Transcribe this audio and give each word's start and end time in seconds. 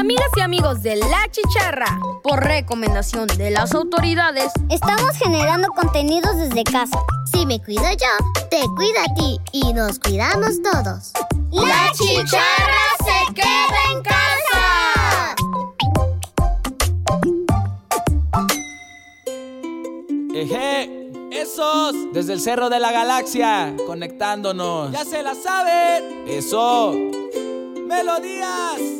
Amigas 0.00 0.30
y 0.34 0.40
amigos 0.40 0.82
de 0.82 0.96
La 0.96 1.28
Chicharra, 1.30 2.00
por 2.22 2.42
recomendación 2.42 3.26
de 3.26 3.50
las 3.50 3.74
autoridades, 3.74 4.50
estamos 4.70 5.14
generando 5.18 5.68
contenidos 5.68 6.38
desde 6.38 6.64
casa. 6.64 6.98
Si 7.30 7.44
me 7.44 7.62
cuido 7.62 7.82
yo, 7.82 8.46
te 8.48 8.62
cuida 8.76 9.04
a 9.04 9.14
ti 9.14 9.38
y 9.52 9.74
nos 9.74 9.98
cuidamos 9.98 10.62
todos. 10.62 11.12
¡La 11.52 11.92
Chicharra 11.92 12.96
se 13.04 13.34
queda 13.34 13.78
en 13.92 14.02
casa! 14.02 15.34
Eje, 20.34 21.10
esos 21.30 21.94
desde 22.14 22.32
el 22.32 22.40
cerro 22.40 22.70
de 22.70 22.80
la 22.80 22.90
galaxia, 22.90 23.74
conectándonos. 23.86 24.92
Ya 24.92 25.04
se 25.04 25.22
la 25.22 25.34
saben. 25.34 26.24
Eso. 26.26 26.94
Melodías. 27.86 28.99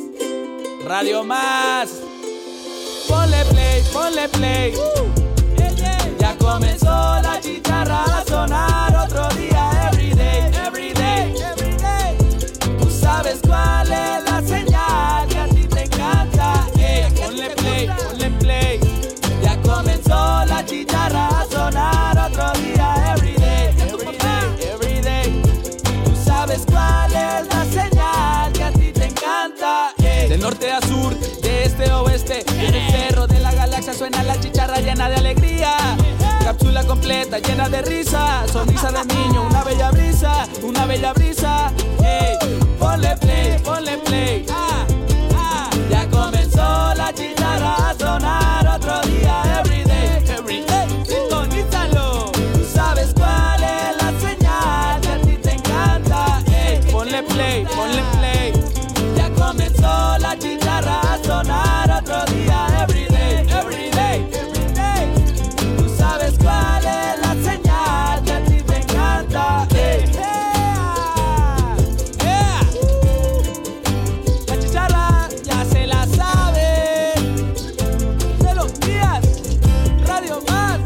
Radio 0.91 1.23
Más. 1.23 1.89
Ponle 3.07 3.45
play, 3.45 3.81
ponle 3.93 4.27
play. 4.27 4.73
Ya 6.19 6.37
comenzó 6.37 6.89
la 7.21 7.39
chicharra 7.39 8.03
a 8.03 8.25
sonar 8.25 8.93
otro 8.97 9.29
día. 9.37 9.89
Everyday, 9.89 10.51
everyday, 10.67 11.33
everyday. 11.41 12.17
Tú 12.77 12.89
sabes 12.91 13.39
cuál 13.47 13.89
es 13.89 14.23
la 14.29 14.41
señal 14.41 14.60
norte 30.41 30.71
a 30.71 30.81
sur, 30.81 31.15
de 31.41 31.63
este 31.63 31.87
a 31.89 32.01
oeste, 32.01 32.43
en 32.57 32.73
el 32.73 32.91
cerro 32.91 33.27
de 33.27 33.39
la 33.39 33.51
galaxia 33.51 33.93
suena 33.93 34.23
la 34.23 34.39
chicharra 34.39 34.79
llena 34.79 35.07
de 35.07 35.15
alegría. 35.17 35.77
Cápsula 36.43 36.83
completa, 36.83 37.37
llena 37.37 37.69
de 37.69 37.83
risa, 37.83 38.43
sonrisa 38.51 38.91
de 38.91 39.05
niño, 39.13 39.43
una 39.43 39.63
bella 39.63 39.91
brisa, 39.91 40.47
una 40.63 40.87
bella 40.87 41.13
brisa. 41.13 41.71
Ey, 42.03 42.37
ponle 42.79 43.15
play, 43.17 43.59
ponle 43.63 43.97
play. 43.99 44.45
Ah, 44.49 44.85
ah. 45.35 45.69
Ya 45.91 46.09
comenzó 46.09 46.93
la 46.95 47.13
chicharra 47.13 47.89
a 47.89 47.93
sonar 47.93 48.67
otro 48.67 48.99
día. 49.01 49.43
Everyday, 49.59 50.37
everyday, 50.37 50.87
sintonízalo. 51.05 52.31
Sabes 52.73 53.13
cuál 53.13 53.61
es 53.61 54.03
la 54.03 54.11
señal 54.19 55.01
que 55.01 55.09
a 55.09 55.21
ti 55.21 55.37
te 55.37 55.51
encanta. 55.51 56.41
Ponle 56.91 57.21
play, 57.23 57.50
la 60.21 60.37
chicharra 60.37 61.01
a 61.01 61.23
sonar 61.23 61.91
otro 61.91 62.23
día. 62.33 62.67
Everyday, 62.83 63.47
everyday, 63.49 64.29
everyday. 64.31 65.13
Tú 65.77 65.89
sabes 65.97 66.37
cuál 66.39 66.83
es 66.85 67.19
la 67.19 67.33
señal 67.43 68.23
que 68.23 68.31
a 68.31 68.43
ti 68.45 68.61
te 68.61 68.77
encanta. 68.77 69.67
Ey, 69.73 70.11
ea, 70.15 71.75
ea. 72.23 72.61
La 74.47 74.59
chicharra 74.59 75.29
ya 75.43 75.65
se 75.65 75.87
la 75.87 76.05
sabe. 76.07 77.13
De 78.39 78.55
los 78.55 78.79
días, 78.79 79.21
Radio 80.05 80.39
Más, 80.47 80.79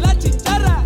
la 0.00 0.18
chicharra. 0.18 0.84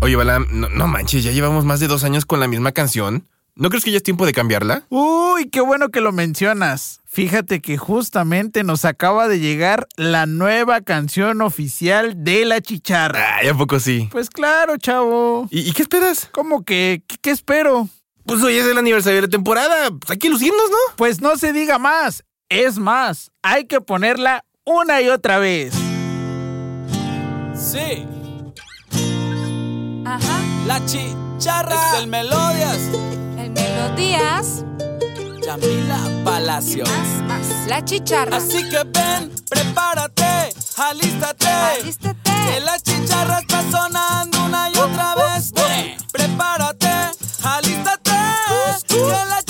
Oye, 0.00 0.16
Balam, 0.16 0.46
no, 0.50 0.68
no 0.68 0.86
manches, 0.86 1.24
ya 1.24 1.30
llevamos 1.30 1.64
más 1.64 1.80
de 1.80 1.86
dos 1.88 2.04
años 2.04 2.26
con 2.26 2.40
la 2.40 2.48
misma 2.48 2.72
canción. 2.72 3.26
¿No 3.54 3.68
crees 3.68 3.84
que 3.84 3.90
ya 3.90 3.98
es 3.98 4.02
tiempo 4.02 4.24
de 4.24 4.32
cambiarla? 4.32 4.86
Uy, 4.88 5.50
qué 5.50 5.60
bueno 5.60 5.90
que 5.90 6.00
lo 6.00 6.10
mencionas. 6.10 7.00
Fíjate 7.06 7.60
que 7.60 7.76
justamente 7.76 8.64
nos 8.64 8.86
acaba 8.86 9.28
de 9.28 9.40
llegar 9.40 9.86
la 9.96 10.24
nueva 10.24 10.80
canción 10.80 11.42
oficial 11.42 12.24
de 12.24 12.46
La 12.46 12.62
Chicharra. 12.62 13.36
Ay, 13.36 13.48
¿a 13.48 13.54
poco 13.54 13.78
sí? 13.78 14.08
Pues 14.10 14.30
claro, 14.30 14.78
chavo. 14.78 15.48
¿Y, 15.50 15.68
y 15.68 15.72
qué 15.72 15.82
esperas? 15.82 16.30
¿Cómo 16.32 16.64
que? 16.64 17.02
¿Qué, 17.06 17.16
qué 17.20 17.30
espero? 17.30 17.88
Pues 18.24 18.42
hoy 18.42 18.56
es 18.56 18.66
el 18.66 18.78
aniversario 18.78 19.16
de 19.20 19.26
la 19.26 19.30
temporada. 19.30 19.90
Pues 19.90 20.10
hay 20.10 20.18
que 20.18 20.30
lucirnos, 20.30 20.70
¿no? 20.70 20.96
Pues 20.96 21.20
no 21.20 21.36
se 21.36 21.52
diga 21.52 21.78
más. 21.78 22.24
Es 22.48 22.78
más, 22.78 23.30
hay 23.42 23.66
que 23.66 23.82
ponerla 23.82 24.44
una 24.64 25.02
y 25.02 25.08
otra 25.08 25.38
vez. 25.38 25.74
Sí, 27.54 28.06
Ajá, 30.04 30.40
la 30.66 30.84
chicharra. 30.86 31.74
Es 31.96 32.00
el 32.02 32.06
Melodias. 32.08 32.90
El 33.72 33.82
Melodías. 33.82 34.64
Yamila 35.44 35.98
Palacio. 36.24 36.84
Más, 36.84 37.22
más. 37.24 37.66
La 37.66 37.84
chicharra. 37.84 38.36
Así 38.36 38.68
que 38.68 38.82
ven, 38.84 39.32
prepárate, 39.48 40.54
alístate. 40.76 41.48
Alístate. 41.48 42.30
Que 42.46 42.60
la 42.60 42.78
chicharra 42.78 43.40
está 43.40 43.62
sonando 43.70 44.44
una 44.44 44.70
y 44.70 44.78
otra 44.78 45.14
vez. 45.14 45.52
Ven, 45.52 45.96
prepárate, 46.12 46.90
alístate. 47.42 48.12
Que 48.88 48.98
la 48.98 49.42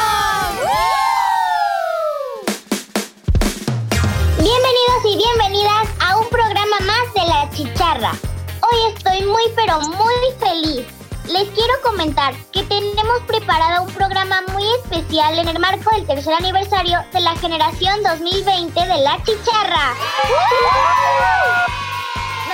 Bienvenidos 4.39 5.05
y 5.05 5.17
bienvenidas 5.17 5.89
a 6.01 6.17
un 6.17 6.29
programa 6.31 6.81
más 6.81 7.15
de 7.15 7.27
La 7.29 7.49
Chicharra. 7.51 8.13
Hoy 8.61 8.93
estoy 8.95 9.23
muy 9.25 9.43
pero 9.55 9.81
muy 9.81 10.15
feliz. 10.41 10.87
Les 11.27 11.49
quiero 11.51 11.75
comentar 11.85 12.35
que 12.53 12.65
tenemos 12.65 13.21
preparado 13.27 13.85
un 13.85 13.93
programa 13.93 14.43
muy 14.53 14.65
especial 14.83 15.39
en 15.39 15.49
el 15.49 15.59
marco 15.61 15.91
del 15.95 16.07
tercer 16.07 16.35
aniversario 16.35 16.99
de 17.13 17.21
la 17.21 17.37
generación 17.37 18.03
2020 18.03 18.81
de 18.81 18.99
La 18.99 19.23
Chicharra. 19.23 19.95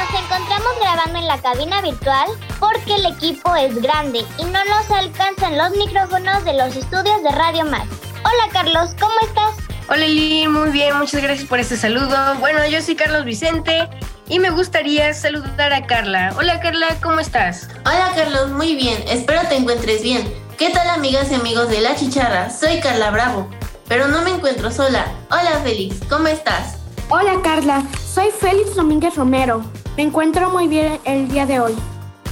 Nos 0.06 0.22
encontramos 0.22 0.72
grabando 0.80 1.18
en 1.18 1.26
la 1.26 1.38
cabina 1.38 1.80
virtual 1.80 2.28
porque 2.60 2.94
el 2.94 3.06
equipo 3.06 3.56
es 3.56 3.80
grande 3.82 4.24
y 4.38 4.44
no 4.44 4.64
nos 4.64 4.90
alcanzan 4.90 5.58
los 5.58 5.70
micrófonos 5.70 6.44
de 6.44 6.54
los 6.54 6.76
estudios 6.76 7.22
de 7.24 7.30
Radio 7.32 7.64
Más. 7.64 7.86
Hola 8.18 8.52
Carlos, 8.52 8.94
¿cómo 9.00 9.14
estás? 9.22 9.56
Hola 9.88 10.06
Lili, 10.06 10.46
muy 10.46 10.70
bien, 10.70 10.96
muchas 10.96 11.22
gracias 11.22 11.48
por 11.48 11.58
este 11.58 11.76
saludo. 11.76 12.36
Bueno, 12.38 12.64
yo 12.66 12.80
soy 12.82 12.94
Carlos 12.94 13.24
Vicente 13.24 13.88
y 14.28 14.38
me 14.38 14.50
gustaría 14.50 15.12
saludar 15.12 15.72
a 15.72 15.86
Carla. 15.86 16.32
Hola 16.38 16.60
Carla, 16.60 16.96
¿cómo 17.02 17.18
estás? 17.18 17.68
Hola 17.84 18.12
Carlos, 18.14 18.50
muy 18.50 18.76
bien, 18.76 19.02
espero 19.08 19.40
te 19.48 19.56
encuentres 19.56 20.02
bien. 20.02 20.32
¿Qué 20.56 20.70
tal 20.70 20.88
amigas 20.88 21.32
y 21.32 21.34
amigos 21.34 21.68
de 21.68 21.80
La 21.80 21.96
Chicharra? 21.96 22.50
Soy 22.50 22.78
Carla 22.78 23.10
Bravo, 23.10 23.48
pero 23.88 24.06
no 24.06 24.22
me 24.22 24.30
encuentro 24.30 24.70
sola. 24.70 25.06
Hola 25.30 25.60
Félix, 25.64 25.96
¿cómo 26.08 26.28
estás? 26.28 26.76
Hola 27.08 27.40
Carla, 27.42 27.82
soy 28.14 28.30
Félix 28.30 28.76
Domínguez 28.76 29.16
Romero. 29.16 29.64
Me 29.96 30.02
encuentro 30.02 30.50
muy 30.50 30.68
bien 30.68 31.00
el 31.04 31.26
día 31.26 31.46
de 31.46 31.58
hoy. 31.58 31.74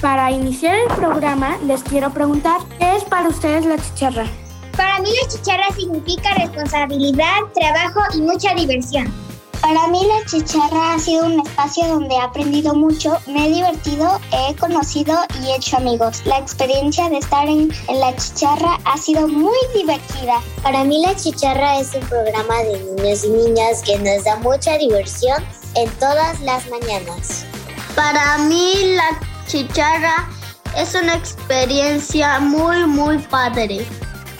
Para 0.03 0.31
iniciar 0.31 0.75
el 0.75 0.95
programa 0.97 1.57
les 1.65 1.83
quiero 1.83 2.11
preguntar, 2.13 2.61
¿qué 2.79 2.97
es 2.97 3.05
para 3.05 3.31
ustedes 3.31 3.65
la 3.65 3.79
chicharra? 3.79 4.27
Para 4.77 5.01
mí 5.01 5.09
la 5.23 5.29
chicharra 5.29 5.75
significa 5.75 6.35
responsabilidad, 6.35 7.39
trabajo 7.55 8.01
y 8.15 8.21
mucha 8.21 8.55
diversión. 8.55 9.11
Para 9.63 9.87
mí 9.87 10.07
la 10.07 10.27
chicharra 10.27 10.93
ha 10.93 10.99
sido 10.99 11.25
un 11.25 11.41
espacio 11.41 11.87
donde 11.87 12.15
he 12.15 12.21
aprendido 12.21 12.75
mucho, 12.75 13.17
me 13.27 13.47
he 13.47 13.55
divertido, 13.55 14.21
he 14.31 14.55
conocido 14.57 15.17
y 15.41 15.47
he 15.47 15.57
hecho 15.57 15.79
amigos. 15.79 16.21
La 16.27 16.37
experiencia 16.37 17.09
de 17.09 17.17
estar 17.17 17.49
en, 17.49 17.73
en, 17.89 18.01
la 18.01 18.15
chicharra 18.15 18.79
ha 18.85 18.99
sido 18.99 19.27
muy 19.27 19.57
divertida. 19.75 20.43
Para 20.63 20.85
mí 20.85 21.01
la 21.01 21.17
chicharra 21.17 21.81
es 21.81 21.95
un 21.95 22.03
programa 22.03 22.59
de 22.59 22.79
niños 22.79 23.25
y 23.25 23.31
niñas 23.31 23.83
que 23.83 23.97
nos 24.01 24.23
da 24.23 24.37
mucha 24.41 24.77
diversión 24.77 25.43
en 25.77 25.91
todas 25.93 26.39
las 26.43 26.69
mañanas. 26.69 27.47
Para 27.95 28.39
mí 28.39 28.97
la 28.97 29.21
chicharra 29.47 30.29
es 30.77 30.95
una 30.95 31.15
experiencia 31.15 32.41
muy 32.41 32.85
muy 32.87 33.19
padre. 33.19 33.87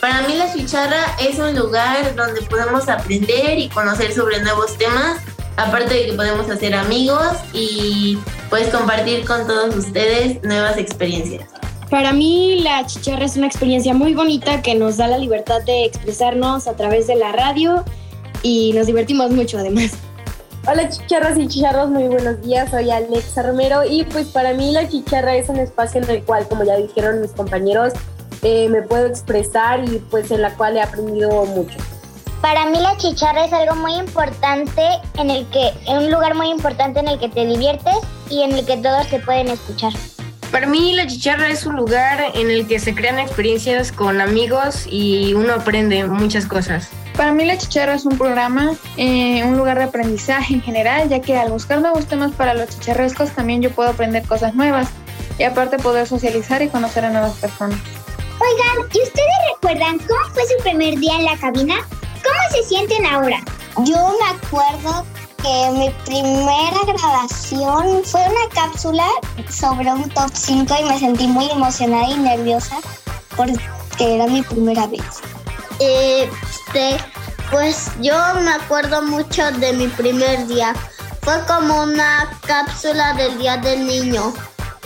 Para 0.01 0.21
mí 0.23 0.35
la 0.35 0.53
chicharra 0.53 1.15
es 1.21 1.39
un 1.39 1.55
lugar 1.55 2.15
donde 2.15 2.41
podemos 2.41 2.89
aprender 2.89 3.57
y 3.57 3.69
conocer 3.69 4.13
sobre 4.13 4.41
nuevos 4.41 4.77
temas, 4.77 5.19
aparte 5.55 5.93
de 5.93 6.05
que 6.07 6.13
podemos 6.13 6.49
hacer 6.49 6.75
amigos 6.75 7.31
y 7.53 8.19
pues 8.49 8.67
compartir 8.67 9.23
con 9.25 9.47
todos 9.47 9.73
ustedes 9.73 10.43
nuevas 10.43 10.77
experiencias. 10.77 11.47
Para 11.89 12.11
mí 12.11 12.59
la 12.61 12.85
chicharra 12.85 13.23
es 13.23 13.37
una 13.37 13.47
experiencia 13.47 13.93
muy 13.93 14.13
bonita 14.13 14.61
que 14.61 14.75
nos 14.75 14.97
da 14.97 15.07
la 15.07 15.17
libertad 15.17 15.61
de 15.61 15.85
expresarnos 15.85 16.67
a 16.67 16.75
través 16.75 17.07
de 17.07 17.15
la 17.15 17.31
radio 17.31 17.85
y 18.43 18.73
nos 18.73 18.87
divertimos 18.87 19.31
mucho 19.31 19.57
además. 19.57 19.91
Hola 20.67 20.89
chicharras 20.89 21.37
y 21.37 21.47
chicharros, 21.47 21.89
muy 21.89 22.07
buenos 22.07 22.41
días, 22.41 22.71
soy 22.71 22.89
Alexa 22.89 23.43
Romero 23.43 23.83
y 23.87 24.03
pues 24.03 24.25
para 24.29 24.51
mí 24.53 24.71
la 24.71 24.89
chicharra 24.89 25.35
es 25.35 25.47
un 25.47 25.57
espacio 25.57 26.01
en 26.01 26.09
el 26.09 26.23
cual, 26.23 26.47
como 26.47 26.63
ya 26.63 26.75
dijeron 26.75 27.21
mis 27.21 27.33
compañeros, 27.33 27.93
eh, 28.41 28.67
me 28.69 28.81
puedo 28.81 29.05
expresar 29.05 29.87
y 29.87 29.99
pues 30.09 30.31
en 30.31 30.41
la 30.41 30.55
cual 30.55 30.75
he 30.75 30.81
aprendido 30.81 31.45
mucho. 31.45 31.77
Para 32.41 32.65
mí 32.65 32.79
la 32.79 32.97
chicharra 32.97 33.45
es 33.45 33.53
algo 33.53 33.75
muy 33.75 33.93
importante 33.93 34.81
en 35.19 35.29
el 35.29 35.45
que, 35.49 35.71
en 35.85 35.97
un 35.97 36.11
lugar 36.11 36.33
muy 36.33 36.49
importante 36.49 36.99
en 36.99 37.09
el 37.09 37.19
que 37.19 37.29
te 37.29 37.45
diviertes 37.45 37.97
y 38.31 38.41
en 38.41 38.53
el 38.53 38.65
que 38.65 38.77
todos 38.77 39.07
te 39.07 39.19
pueden 39.19 39.49
escuchar. 39.49 39.93
Para 40.51 40.65
mí 40.65 40.93
la 40.93 41.05
chicharra 41.05 41.47
es 41.49 41.67
un 41.67 41.75
lugar 41.75 42.23
en 42.33 42.49
el 42.49 42.67
que 42.67 42.79
se 42.79 42.95
crean 42.95 43.19
experiencias 43.19 43.91
con 43.91 44.19
amigos 44.19 44.87
y 44.89 45.35
uno 45.35 45.53
aprende 45.53 46.05
muchas 46.07 46.47
cosas. 46.47 46.89
Para 47.17 47.31
mí 47.31 47.45
la 47.45 47.57
chicharra 47.57 47.95
es 47.95 48.05
un 48.05 48.17
programa, 48.17 48.73
eh, 48.97 49.43
un 49.45 49.55
lugar 49.55 49.77
de 49.77 49.85
aprendizaje 49.85 50.53
en 50.53 50.61
general, 50.61 51.07
ya 51.07 51.21
que 51.21 51.37
al 51.37 51.49
buscar 51.49 51.79
nuevos 51.79 52.07
temas 52.07 52.33
para 52.33 52.53
los 52.53 52.69
chicharrescos 52.69 53.31
también 53.31 53.61
yo 53.61 53.71
puedo 53.71 53.89
aprender 53.89 54.27
cosas 54.27 54.53
nuevas 54.53 54.89
y 55.39 55.43
aparte 55.43 55.77
poder 55.77 56.07
socializar 56.07 56.61
y 56.61 56.67
conocer 56.67 57.05
a 57.05 57.11
nuevas 57.11 57.33
personas. 57.35 57.79
Oigan, 58.39 58.89
¿y 58.93 59.01
ustedes 59.01 59.33
recuerdan 59.53 59.97
cómo 59.99 60.19
fue 60.33 60.43
su 60.45 60.61
primer 60.63 60.99
día 60.99 61.15
en 61.15 61.25
la 61.25 61.37
cabina? 61.37 61.75
¿Cómo 62.21 62.39
se 62.51 62.67
sienten 62.67 63.05
ahora? 63.05 63.41
Yo 63.85 64.17
me 64.19 64.37
acuerdo 64.37 65.05
que 65.41 65.71
mi 65.71 65.89
primera 66.05 66.79
grabación 66.85 68.03
fue 68.03 68.21
una 68.21 68.53
cápsula 68.53 69.07
sobre 69.49 69.89
un 69.93 70.09
top 70.09 70.31
5 70.33 70.75
y 70.81 70.83
me 70.83 70.99
sentí 70.99 71.27
muy 71.27 71.49
emocionada 71.49 72.09
y 72.09 72.17
nerviosa 72.17 72.77
porque 73.37 73.55
era 73.99 74.27
mi 74.27 74.41
primera 74.41 74.87
vez. 74.87 75.01
Este, 76.67 76.97
pues 77.51 77.91
yo 78.01 78.15
me 78.41 78.51
acuerdo 78.51 79.01
mucho 79.01 79.51
de 79.59 79.73
mi 79.73 79.87
primer 79.87 80.47
día. 80.47 80.73
Fue 81.21 81.33
como 81.47 81.83
una 81.83 82.29
cápsula 82.45 83.13
del 83.13 83.37
Día 83.37 83.57
del 83.57 83.85
Niño. 83.85 84.33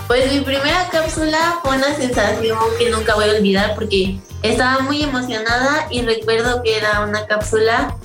Pues 0.08 0.32
mi 0.32 0.42
primera 0.42 0.88
cápsula 0.92 1.60
fue 1.64 1.78
una 1.78 1.96
sensación 1.96 2.58
que 2.78 2.90
nunca 2.90 3.16
voy 3.16 3.26
a 3.30 3.38
olvidar 3.38 3.76
porque 3.76 4.20
estaba 4.42 4.80
muy 4.80 5.04
emocionada 5.04 5.88
y 5.92 6.02
recuerdo 6.02 6.64
que 6.64 6.78
era 6.78 7.02
una 7.02 7.26
cápsula 7.28 7.96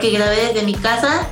que 0.00 0.10
grabé 0.10 0.46
desde 0.46 0.62
mi 0.62 0.74
casa 0.74 1.26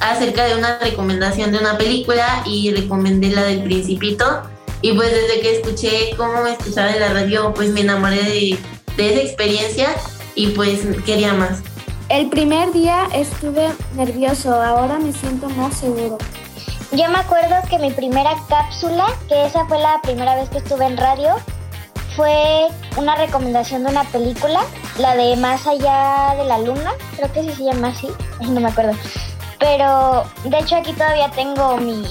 acerca 0.00 0.44
de 0.44 0.56
una 0.56 0.78
recomendación 0.78 1.52
de 1.52 1.58
una 1.58 1.78
película 1.78 2.42
y 2.44 2.72
recomendé 2.72 3.30
la 3.30 3.42
del 3.42 3.62
Principito. 3.62 4.42
Y 4.80 4.92
pues 4.92 5.10
desde 5.10 5.40
que 5.40 5.56
escuché 5.56 6.14
cómo 6.16 6.42
me 6.42 6.52
escuchaba 6.52 6.92
en 6.92 7.00
la 7.00 7.12
radio, 7.12 7.52
pues 7.54 7.70
me 7.70 7.80
enamoré 7.80 8.22
de, 8.22 8.58
de 8.96 9.12
esa 9.12 9.22
experiencia 9.22 9.96
y 10.38 10.46
pues 10.50 10.86
quería 11.04 11.34
más. 11.34 11.62
El 12.08 12.28
primer 12.30 12.72
día 12.72 13.08
estuve 13.12 13.68
nervioso, 13.96 14.54
ahora 14.54 14.98
me 15.00 15.12
siento 15.12 15.50
más 15.50 15.76
seguro. 15.76 16.16
Yo 16.92 17.08
me 17.10 17.18
acuerdo 17.18 17.56
que 17.68 17.78
mi 17.78 17.90
primera 17.90 18.34
cápsula, 18.48 19.06
que 19.28 19.46
esa 19.46 19.66
fue 19.66 19.80
la 19.80 20.00
primera 20.00 20.36
vez 20.36 20.48
que 20.48 20.58
estuve 20.58 20.86
en 20.86 20.96
radio, 20.96 21.34
fue 22.14 22.68
una 22.96 23.16
recomendación 23.16 23.82
de 23.82 23.90
una 23.90 24.04
película, 24.04 24.60
la 24.98 25.16
de 25.16 25.36
Más 25.36 25.66
allá 25.66 26.34
de 26.36 26.44
la 26.44 26.60
luna, 26.60 26.92
creo 27.16 27.32
que 27.32 27.42
sí 27.42 27.52
se 27.54 27.64
llama 27.64 27.88
así, 27.88 28.08
no 28.40 28.60
me 28.60 28.68
acuerdo. 28.68 28.92
Pero 29.58 30.24
de 30.44 30.56
hecho 30.56 30.76
aquí 30.76 30.92
todavía 30.92 31.30
tengo 31.32 31.78
mi, 31.78 32.04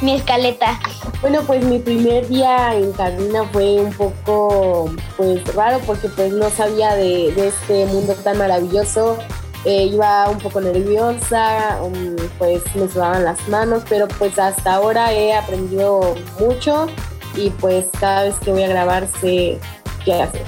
mi 0.00 0.14
escaleta. 0.14 0.78
Bueno, 1.20 1.42
pues 1.46 1.64
mi 1.64 1.78
primer 1.78 2.28
día 2.28 2.74
en 2.74 2.92
cabina 2.92 3.44
fue 3.52 3.80
un 3.80 3.92
poco 3.92 4.90
pues 5.16 5.42
raro 5.54 5.80
porque 5.86 6.08
pues 6.08 6.32
no 6.32 6.50
sabía 6.50 6.94
de, 6.94 7.32
de 7.32 7.48
este 7.48 7.86
mundo 7.86 8.14
tan 8.14 8.38
maravilloso. 8.38 9.18
Eh, 9.64 9.86
iba 9.86 10.28
un 10.30 10.38
poco 10.38 10.60
nerviosa, 10.60 11.80
um, 11.82 12.14
pues 12.38 12.62
me 12.76 12.88
sudaban 12.88 13.24
las 13.24 13.48
manos, 13.48 13.82
pero 13.88 14.06
pues 14.06 14.38
hasta 14.38 14.74
ahora 14.74 15.12
he 15.12 15.34
aprendido 15.34 16.14
mucho 16.38 16.86
y 17.34 17.50
pues 17.50 17.86
cada 17.98 18.22
vez 18.22 18.36
que 18.36 18.52
voy 18.52 18.62
a 18.62 18.68
grabar 18.68 19.08
sé 19.20 19.58
qué 20.04 20.22
hacer. 20.22 20.44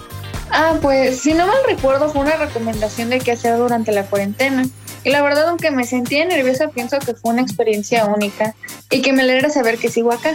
Ah, 0.50 0.74
pues 0.80 1.20
si 1.20 1.34
no 1.34 1.48
mal 1.48 1.56
recuerdo 1.66 2.08
fue 2.10 2.22
una 2.22 2.36
recomendación 2.36 3.10
de 3.10 3.18
qué 3.18 3.32
hacer 3.32 3.58
durante 3.58 3.90
la 3.90 4.04
cuarentena. 4.04 4.64
Y 5.04 5.10
la 5.10 5.22
verdad, 5.22 5.48
aunque 5.48 5.70
me 5.70 5.84
sentía 5.84 6.24
nerviosa, 6.24 6.68
pienso 6.68 6.98
que 6.98 7.14
fue 7.14 7.32
una 7.32 7.42
experiencia 7.42 8.06
única 8.06 8.54
y 8.90 9.02
que 9.02 9.12
me 9.12 9.22
alegra 9.22 9.50
saber 9.50 9.78
que 9.78 9.90
sigo 9.90 10.12
acá. 10.12 10.34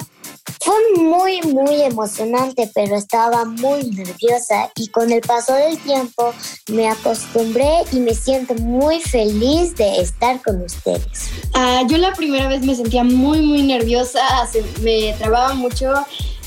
Fue 0.60 0.75
muy, 0.98 1.41
muy 1.41 1.82
emocionante, 1.82 2.70
pero 2.74 2.96
estaba 2.96 3.46
muy 3.46 3.84
nerviosa 3.91 4.72
y 4.75 4.88
con 4.88 5.12
el 5.12 5.22
paso 5.22 5.53
del 5.53 5.77
tiempo 5.77 6.34
me 6.70 6.89
acostumbré 6.89 7.84
y 7.91 8.00
me 8.00 8.13
siento 8.13 8.53
muy 8.55 9.01
feliz 9.01 9.75
de 9.75 10.01
estar 10.01 10.41
con 10.41 10.62
ustedes. 10.62 11.29
Uh, 11.55 11.88
yo 11.88 11.98
la 11.98 12.13
primera 12.13 12.48
vez 12.48 12.62
me 12.62 12.75
sentía 12.75 13.03
muy, 13.03 13.41
muy 13.41 13.63
nerviosa, 13.63 14.22
se, 14.51 14.63
me 14.82 15.13
trababa 15.17 15.53
mucho. 15.53 15.93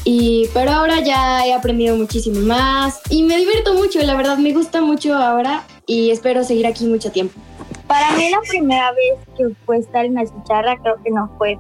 Y, 0.05 0.49
pero 0.55 0.71
ahora 0.71 1.01
ya 1.01 1.45
he 1.47 1.53
aprendido 1.53 1.97
muchísimo 1.97 2.41
más 2.41 3.01
y 3.11 3.25
me 3.25 3.37
divierto 3.39 3.75
mucho, 3.75 4.01
la 4.03 4.15
verdad 4.15 4.39
me 4.39 4.53
gusta 4.53 4.81
mucho 4.81 5.15
ahora 5.15 5.67
y 5.85 6.11
espero 6.11 6.45
seguir 6.45 6.67
aquí 6.67 6.85
mucho 6.85 7.11
tiempo. 7.11 7.41
Para 7.87 8.11
mí 8.13 8.31
la 8.31 8.41
primera 8.49 8.93
vez 8.93 9.19
que 9.37 9.45
fue 9.65 9.79
estar 9.79 10.05
en 10.05 10.15
la 10.15 10.25
chicharra 10.25 10.77
creo 10.83 10.97
que 11.03 11.11
no 11.11 11.31
fue 11.39 11.59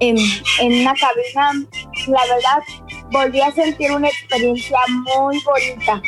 en, 0.00 0.16
en 0.60 0.80
una 0.80 0.94
cabina, 0.94 1.66
la 2.08 2.22
verdad, 2.22 2.62
volví 3.10 3.40
a 3.40 3.50
sentir 3.52 3.90
una 3.92 4.08
experiencia 4.08 4.78
muy 4.88 5.40
bonita. 5.42 6.02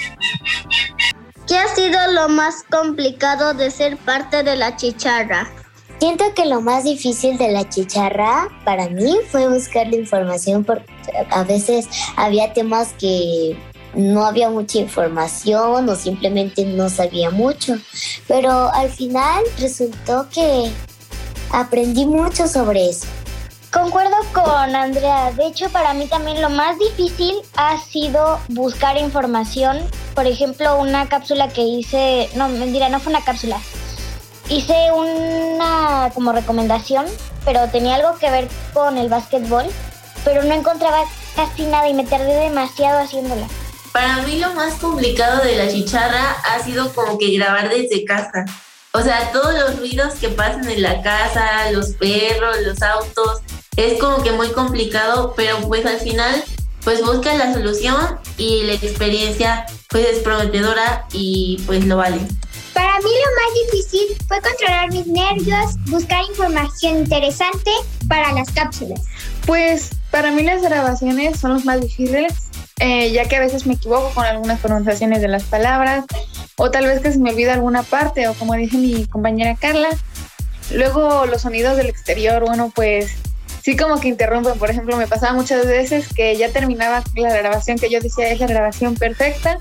¿Qué 1.47 1.57
ha 1.57 1.69
sido 1.69 1.99
lo 2.13 2.29
más 2.29 2.63
complicado 2.71 3.55
de 3.55 3.71
ser 3.71 3.97
parte 3.97 4.43
de 4.43 4.57
la 4.57 4.77
chicharra? 4.77 5.49
Siento 5.99 6.25
que 6.35 6.45
lo 6.45 6.61
más 6.61 6.85
difícil 6.85 7.39
de 7.39 7.51
la 7.51 7.69
chicharra 7.69 8.49
para 8.65 8.89
mí 8.89 9.17
fue 9.31 9.49
buscar 9.49 9.89
la 9.89 9.97
información 9.97 10.63
porque 10.63 10.87
a 11.31 11.43
veces 11.43 11.89
había 12.17 12.53
temas 12.53 12.93
que 13.01 13.57
no 13.95 14.25
había 14.25 14.51
mucha 14.51 14.79
información 14.79 15.89
o 15.89 15.95
simplemente 15.97 16.65
no 16.65 16.89
sabía 16.89 17.31
mucho. 17.31 17.77
Pero 18.27 18.73
al 18.73 18.91
final 18.91 19.43
resultó 19.59 20.29
que 20.31 20.71
aprendí 21.51 22.07
mucho 22.07 22.47
sobre 22.49 22.91
eso. 22.91 23.07
Concuerdo 23.73 24.17
con 24.33 24.75
Andrea. 24.75 25.31
De 25.33 25.47
hecho, 25.47 25.69
para 25.69 25.93
mí 25.93 26.07
también 26.07 26.41
lo 26.41 26.49
más 26.49 26.79
difícil 26.79 27.35
ha 27.57 27.79
sido 27.79 28.41
buscar 28.49 28.97
información. 28.97 29.79
Por 30.15 30.27
ejemplo, 30.27 30.79
una 30.79 31.09
cápsula 31.09 31.49
que 31.49 31.63
hice, 31.63 32.31
no, 32.35 32.49
mentira, 32.49 32.89
no 32.89 32.99
fue 32.99 33.13
una 33.13 33.25
cápsula. 33.25 33.61
Hice 34.49 34.91
una 34.93 36.11
como 36.15 36.33
recomendación, 36.33 37.05
pero 37.45 37.69
tenía 37.69 37.97
algo 37.97 38.19
que 38.19 38.31
ver 38.31 38.49
con 38.73 38.97
el 38.97 39.11
básquetbol, 39.11 39.67
pero 40.25 40.43
no 40.45 40.55
encontraba 40.55 41.05
casi 41.37 41.65
nada 41.65 41.89
y 41.89 41.95
me 41.95 42.05
tardé 42.05 42.35
demasiado 42.35 43.01
haciéndola. 43.01 43.47
Para 43.93 44.23
mí 44.23 44.39
lo 44.39 44.55
más 44.55 44.75
complicado 44.75 45.43
de 45.45 45.57
la 45.57 45.69
chicharra 45.69 46.33
ha 46.45 46.63
sido 46.63 46.93
como 46.93 47.19
que 47.19 47.37
grabar 47.37 47.69
desde 47.69 48.05
casa. 48.05 48.45
O 48.93 49.03
sea, 49.03 49.33
todos 49.33 49.55
los 49.55 49.79
ruidos 49.79 50.15
que 50.15 50.29
pasan 50.29 50.69
en 50.69 50.83
la 50.83 51.03
casa, 51.03 51.71
los 51.73 51.91
perros, 51.91 52.57
los 52.65 52.83
autos, 52.83 53.41
es 53.77 53.99
como 54.01 54.23
que 54.23 54.33
muy 54.33 54.49
complicado, 54.49 55.35
pero 55.37 55.61
pues 55.69 55.87
al 55.87 56.01
final 56.01 56.43
pues 56.83 57.05
busca 57.05 57.35
la 57.35 57.53
solución 57.53 58.19
y 58.39 58.63
la 58.65 58.73
experiencia 58.73 59.67
pues 59.89 60.07
es 60.09 60.19
prometedora 60.21 61.07
y 61.13 61.63
pues 61.67 61.85
lo 61.85 61.97
vale. 61.97 62.19
Para 62.73 62.99
mí 62.99 63.05
lo 63.05 63.35
más 63.37 63.73
difícil 63.73 64.17
fue 64.27 64.41
controlar 64.41 64.91
mis 64.91 65.07
nervios, 65.07 65.75
buscar 65.87 66.25
información 66.29 66.99
interesante 66.99 67.71
para 68.09 68.33
las 68.33 68.51
cápsulas. 68.51 69.01
Pues 69.47 69.91
para 70.11 70.31
mí 70.31 70.43
las 70.43 70.63
grabaciones 70.63 71.39
son 71.39 71.55
los 71.55 71.65
más 71.65 71.81
difíciles, 71.81 72.48
eh, 72.81 73.11
ya 73.13 73.25
que 73.27 73.37
a 73.37 73.41
veces 73.41 73.67
me 73.67 73.75
equivoco 73.75 74.11
con 74.15 74.25
algunas 74.25 74.61
pronunciaciones 74.61 75.21
de 75.21 75.29
las 75.29 75.45
palabras 75.45 76.05
o 76.57 76.71
tal 76.71 76.87
vez 76.87 77.01
que 77.01 77.13
se 77.13 77.19
me 77.19 77.31
olvida 77.31 77.55
alguna 77.55 77.83
parte 77.83 78.29
o 78.29 78.35
como 78.35 78.55
dice 78.55 78.77
mi 78.77 79.07
compañera 79.07 79.57
Carla. 79.57 79.89
Luego 80.73 81.27
los 81.27 81.43
sonidos 81.43 81.77
del 81.77 81.87
exterior, 81.87 82.45
bueno, 82.45 82.71
pues 82.75 83.13
sí 83.63 83.77
como 83.77 84.01
que 84.01 84.09
interrumpen. 84.09 84.59
Por 84.59 84.71
ejemplo, 84.71 84.97
me 84.97 85.07
pasaba 85.07 85.33
muchas 85.33 85.67
veces 85.67 86.09
que 86.15 86.37
ya 86.37 86.51
terminaba 86.51 87.03
la 87.15 87.35
grabación 87.35 87.79
que 87.79 87.91
yo 87.91 88.01
decía 88.01 88.31
es 88.31 88.41
la 88.41 88.47
grabación 88.47 88.95
perfecta, 88.95 89.59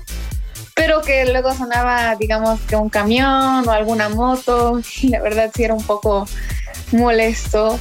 pero 0.74 1.02
que 1.02 1.24
luego 1.26 1.54
sonaba, 1.54 2.14
digamos, 2.16 2.60
que 2.62 2.76
un 2.76 2.88
camión 2.88 3.68
o 3.68 3.70
alguna 3.70 4.08
moto 4.08 4.80
y 5.02 5.08
la 5.08 5.20
verdad 5.20 5.50
sí 5.54 5.64
era 5.64 5.74
un 5.74 5.84
poco 5.84 6.26
molesto 6.92 7.78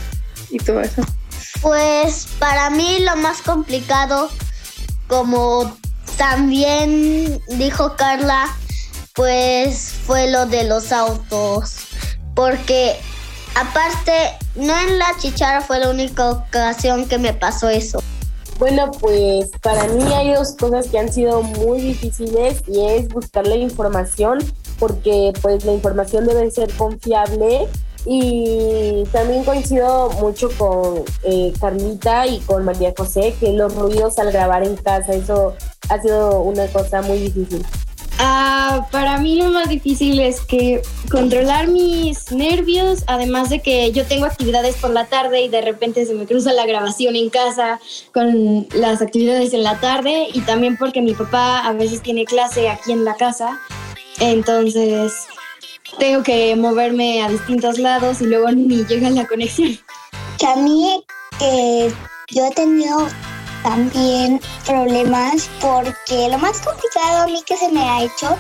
y 0.50 0.58
todo 0.58 0.82
eso. 0.82 1.04
Pues 1.62 2.28
para 2.40 2.70
mí 2.70 3.00
lo 3.00 3.16
más 3.16 3.42
complicado, 3.42 4.30
como 5.08 5.76
también 6.18 7.40
dijo 7.58 7.96
Carla, 7.96 8.46
pues 9.14 9.94
fue 10.06 10.30
lo 10.30 10.46
de 10.46 10.64
los 10.66 10.92
autos, 10.92 11.88
porque 12.36 12.96
aparte, 13.56 14.12
no 14.56 14.78
en 14.78 15.00
la 15.00 15.08
chichara 15.20 15.62
fue 15.62 15.80
la 15.80 15.90
única 15.90 16.30
ocasión 16.30 17.08
que 17.08 17.18
me 17.18 17.34
pasó 17.34 17.70
eso. 17.70 18.00
Bueno, 18.60 18.92
pues 18.92 19.52
para 19.62 19.88
mí 19.88 20.04
hay 20.14 20.34
dos 20.34 20.54
cosas 20.54 20.88
que 20.88 20.98
han 20.98 21.14
sido 21.14 21.44
muy 21.44 21.80
difíciles 21.80 22.64
y 22.68 22.86
es 22.86 23.08
buscar 23.10 23.46
la 23.46 23.56
información 23.56 24.40
porque 24.80 25.32
pues 25.42 25.64
la 25.64 25.74
información 25.74 26.26
debe 26.26 26.50
ser 26.50 26.74
confiable 26.74 27.68
y 28.10 29.04
también 29.12 29.44
coincido 29.44 30.10
mucho 30.12 30.50
con 30.58 31.04
eh, 31.24 31.52
Carlita 31.60 32.26
y 32.26 32.40
con 32.40 32.64
María 32.64 32.94
José 32.96 33.36
que 33.38 33.52
los 33.52 33.76
ruidos 33.76 34.18
al 34.18 34.32
grabar 34.32 34.64
en 34.64 34.78
casa, 34.78 35.14
eso 35.14 35.56
ha 35.90 36.02
sido 36.02 36.40
una 36.42 36.68
cosa 36.68 37.02
muy 37.02 37.18
difícil. 37.20 37.66
Ah, 38.20 38.88
para 38.92 39.20
mí 39.20 39.36
lo 39.36 39.52
más 39.52 39.68
difícil 39.70 40.20
es 40.20 40.42
que 40.42 40.82
controlar 41.12 41.68
mis 41.68 42.32
nervios, 42.32 43.04
además 43.08 43.50
de 43.50 43.60
que 43.60 43.92
yo 43.92 44.06
tengo 44.06 44.26
actividades 44.26 44.78
por 44.78 44.90
la 44.90 45.06
tarde 45.06 45.42
y 45.42 45.50
de 45.50 45.62
repente 45.62 46.06
se 46.06 46.16
me 46.16 46.26
cruza 46.26 46.54
la 46.54 46.66
grabación 46.66 47.16
en 47.16 47.30
casa 47.30 47.80
con 48.14 48.68
las 48.74 49.02
actividades 49.02 49.54
en 49.54 49.64
la 49.64 49.80
tarde 49.82 50.30
y 50.34 50.42
también 50.42 50.78
porque 50.78 51.02
mi 51.02 51.14
papá 51.14 51.60
a 51.68 51.74
veces 51.74 52.02
tiene 52.02 52.26
clase 52.26 52.70
aquí 52.70 52.94
en 52.94 53.06
la 53.06 53.16
casa, 53.16 53.60
entonces 54.20 55.14
tengo 56.00 56.24
que 56.24 56.56
moverme 56.56 57.22
a 57.24 57.30
distintos 57.30 57.80
lados 57.80 58.22
y 58.22 58.26
luego 58.26 58.52
ni 58.52 58.86
llega 58.86 59.10
la 59.10 59.28
conexión. 59.28 59.78
Que 60.38 60.48
a 60.48 60.56
mí 60.56 61.04
yo 62.30 62.46
he 62.46 62.52
tenido 62.52 63.08
también 63.64 64.40
problemas 64.66 65.50
porque 65.60 66.30
lo 66.30 66.38
más 66.38 66.62
complicado 66.62 67.24
a 67.24 67.28
mí 67.28 67.42
que 67.46 67.58
se 67.58 67.72
me 67.72 67.82
ha 67.82 68.04
hecho 68.04 68.38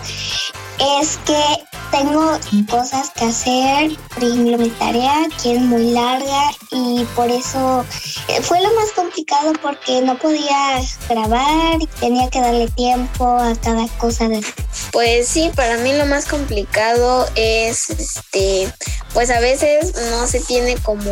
es 0.79 1.17
que 1.25 1.43
tengo 1.91 2.37
cosas 2.69 3.11
que 3.11 3.25
hacer, 3.25 3.97
por 4.19 4.57
mi 4.57 4.69
tarea 4.71 5.27
que 5.41 5.55
es 5.55 5.61
muy 5.61 5.91
larga 5.91 6.51
y 6.71 7.05
por 7.15 7.29
eso 7.29 7.85
eh, 8.27 8.41
fue 8.41 8.61
lo 8.61 8.73
más 8.73 8.91
complicado 8.91 9.53
porque 9.61 10.01
no 10.01 10.17
podía 10.17 10.81
grabar 11.07 11.79
tenía 11.99 12.29
que 12.29 12.41
darle 12.41 12.67
tiempo 12.71 13.37
a 13.37 13.55
cada 13.55 13.87
cosa 13.97 14.27
de 14.27 14.43
Pues 14.91 15.27
sí, 15.27 15.51
para 15.55 15.77
mí 15.77 15.93
lo 15.93 16.05
más 16.05 16.25
complicado 16.25 17.27
es 17.35 17.89
este 17.89 18.71
pues 19.13 19.29
a 19.29 19.39
veces 19.39 19.93
no 20.11 20.27
se 20.27 20.39
tiene 20.41 20.75
como 20.77 21.11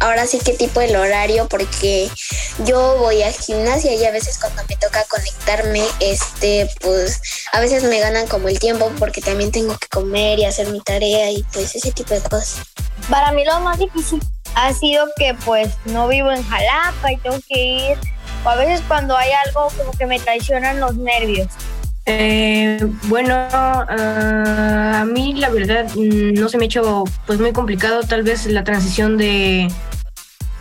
ahora 0.00 0.26
sí 0.26 0.40
qué 0.44 0.54
tipo 0.54 0.80
el 0.80 0.96
horario 0.96 1.46
porque 1.48 2.10
yo 2.64 2.96
voy 2.98 3.22
a 3.22 3.30
gimnasia 3.32 3.94
y 3.94 4.04
a 4.04 4.10
veces 4.10 4.38
cuando 4.38 4.62
me 4.68 4.76
toca 4.76 5.04
conectarme, 5.04 5.82
este, 6.00 6.68
pues 6.80 7.20
a 7.52 7.60
veces 7.60 7.84
me 7.84 8.00
ganan 8.00 8.26
como 8.26 8.48
el 8.48 8.58
tiempo 8.58 8.90
porque 8.98 9.20
también 9.20 9.52
tengo 9.52 9.76
que 9.78 9.86
comer 9.88 10.38
y 10.38 10.44
hacer 10.44 10.68
mi 10.68 10.80
tarea 10.80 11.30
y 11.30 11.44
pues 11.52 11.74
ese 11.74 11.92
tipo 11.92 12.14
de 12.14 12.22
cosas. 12.22 12.62
Para 13.08 13.32
mí 13.32 13.44
lo 13.44 13.60
más 13.60 13.78
difícil 13.78 14.20
ha 14.54 14.72
sido 14.74 15.06
que 15.16 15.34
pues 15.44 15.68
no 15.84 16.08
vivo 16.08 16.32
en 16.32 16.42
Jalapa 16.42 17.12
y 17.12 17.16
tengo 17.18 17.38
que 17.48 17.60
ir, 17.60 17.98
o 18.44 18.48
a 18.48 18.56
veces 18.56 18.82
cuando 18.88 19.16
hay 19.16 19.30
algo 19.46 19.68
como 19.76 19.92
que 19.92 20.06
me 20.06 20.18
traicionan 20.18 20.80
los 20.80 20.96
nervios. 20.96 21.48
Eh, 22.06 22.78
bueno, 23.04 23.34
a 23.34 25.04
mí 25.06 25.34
la 25.34 25.50
verdad 25.50 25.86
mm, 25.94 26.34
no 26.34 26.48
se 26.48 26.58
me 26.58 26.64
ha 26.64 26.66
hecho 26.66 27.04
pues 27.26 27.38
muy 27.38 27.52
complicado 27.52 28.02
tal 28.02 28.22
vez 28.22 28.46
la 28.46 28.64
transición 28.64 29.16
de 29.16 29.68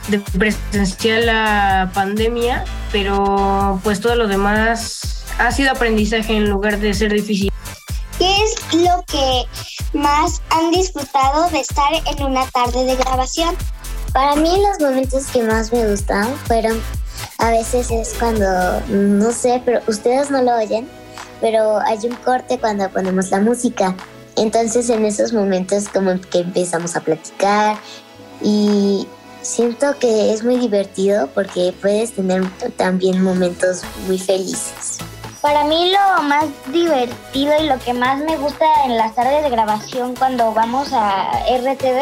de 0.10 0.20
presencial 0.20 1.28
la 1.28 1.92
pandemia, 1.94 2.66
pero 2.92 3.80
pues 3.84 4.00
todo 4.00 4.16
lo 4.16 4.28
demás 4.28 5.26
ha 5.38 5.52
sido 5.52 5.72
aprendizaje 5.72 6.36
en 6.36 6.50
lugar 6.50 6.80
de 6.80 6.94
ser 6.94 7.14
difícil. 7.14 7.52
¿Qué 8.18 8.36
es 8.44 8.74
lo 8.74 9.04
que 9.08 9.46
más 9.98 10.42
han 10.50 10.72
disfrutado 10.72 11.50
de 11.52 11.60
estar 11.60 11.90
en 11.94 12.24
una 12.24 12.46
tarde 12.48 12.86
de 12.86 12.96
grabación? 12.96 13.56
Para 14.12 14.36
mí 14.36 14.50
los 14.68 14.80
momentos 14.80 15.28
que 15.28 15.44
más 15.44 15.72
me 15.72 15.88
gustan 15.88 16.28
fueron, 16.46 16.82
a 17.38 17.52
veces 17.52 17.92
es 17.92 18.16
cuando, 18.20 18.82
no 18.88 19.32
sé, 19.32 19.62
pero 19.64 19.82
ustedes 19.88 20.32
no 20.32 20.42
lo 20.42 20.58
oyen, 20.58 20.90
pero 21.42 21.80
hay 21.80 22.00
un 22.04 22.16
corte 22.16 22.60
cuando 22.60 22.90
ponemos 22.90 23.32
la 23.32 23.40
música. 23.40 23.96
Entonces 24.36 24.90
en 24.90 25.06
esos 25.06 25.34
momentos 25.34 25.90
como 25.90 26.20
que 26.22 26.40
empezamos 26.40 26.96
a 26.96 27.02
platicar 27.02 27.78
y 28.42 29.08
Siento 29.42 29.98
que 29.98 30.34
es 30.34 30.44
muy 30.44 30.58
divertido 30.58 31.28
porque 31.34 31.74
puedes 31.82 32.12
tener 32.14 32.44
también 32.76 33.24
momentos 33.24 33.84
muy 34.06 34.20
felices. 34.20 34.98
Para 35.42 35.64
mí 35.64 35.94
lo 35.94 36.24
más 36.24 36.46
divertido 36.74 37.54
y 37.62 37.68
lo 37.68 37.80
que 37.80 37.94
más 37.94 38.20
me 38.20 38.36
gusta 38.36 38.66
en 38.86 38.98
las 38.98 39.16
tardes 39.16 39.42
de 39.44 39.50
grabación 39.50 40.14
cuando 40.16 40.54
vamos 40.54 40.90
a 40.92 41.32
RTV 41.50 42.02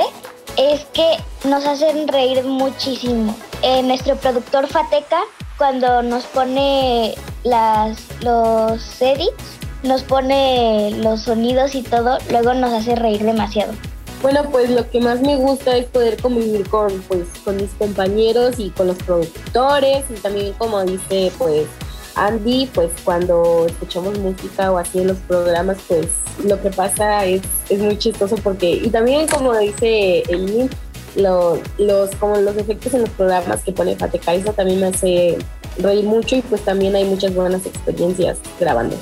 es 0.57 0.85
que 0.85 1.17
nos 1.47 1.63
hacen 1.65 2.07
reír 2.07 2.43
muchísimo. 2.43 3.35
Eh, 3.61 3.83
nuestro 3.83 4.15
productor 4.15 4.67
Fateca, 4.67 5.19
cuando 5.57 6.03
nos 6.03 6.23
pone 6.25 7.15
las, 7.43 7.97
los 8.21 9.01
edits, 9.01 9.59
nos 9.83 10.03
pone 10.03 10.91
los 10.97 11.21
sonidos 11.21 11.75
y 11.75 11.83
todo, 11.83 12.17
luego 12.29 12.53
nos 12.53 12.73
hace 12.73 12.95
reír 12.95 13.23
demasiado. 13.23 13.73
Bueno, 14.21 14.43
pues 14.51 14.69
lo 14.69 14.89
que 14.89 14.99
más 14.99 15.21
me 15.21 15.35
gusta 15.35 15.77
es 15.77 15.85
poder 15.85 16.19
convivir 16.21 16.67
con, 16.69 16.91
pues, 17.03 17.27
con 17.43 17.57
mis 17.57 17.69
compañeros 17.71 18.55
y 18.57 18.71
con 18.71 18.87
los 18.87 18.97
productores 18.97 20.05
y 20.09 20.13
también 20.15 20.53
como 20.53 20.83
dice 20.83 21.31
pues 21.37 21.67
Andy, 22.15 22.67
pues 22.73 22.89
cuando 23.03 23.67
escuchamos 23.67 24.17
música 24.17 24.71
o 24.71 24.79
así 24.79 24.99
en 24.99 25.07
los 25.07 25.17
programas, 25.19 25.77
pues 25.87 26.07
lo 26.43 26.59
que 26.59 26.71
pasa 26.71 27.25
es, 27.25 27.43
es 27.69 27.79
muy 27.79 27.95
chistoso 27.97 28.35
porque, 28.37 28.71
y 28.71 28.89
también 28.89 29.27
como 29.27 29.55
dice 29.55 30.23
el 30.27 30.69
lo, 31.17 31.59
los, 31.77 32.11
como 32.15 32.37
los 32.37 32.55
efectos 32.55 32.93
en 32.93 33.01
los 33.01 33.09
programas 33.09 33.61
que 33.63 33.71
pone 33.71 33.95
Fateca, 33.95 34.33
eso 34.33 34.53
también 34.53 34.79
me 34.79 34.87
hace 34.87 35.37
reír 35.77 36.05
mucho 36.05 36.37
y 36.37 36.41
pues 36.41 36.63
también 36.63 36.95
hay 36.95 37.03
muchas 37.03 37.33
buenas 37.33 37.65
experiencias 37.65 38.37
grabando. 38.59 38.95